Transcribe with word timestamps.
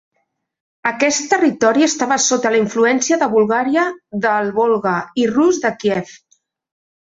Aquest 0.91 1.27
territori 1.33 1.85
estava 1.87 2.17
sota 2.29 2.53
la 2.55 2.59
influència 2.63 3.21
de 3.25 3.29
Bulgària 3.35 3.85
del 4.27 4.51
Volga 4.59 4.97
i 5.25 5.29
Rus 5.37 5.63
de 5.69 5.75
Kiev. 5.85 6.19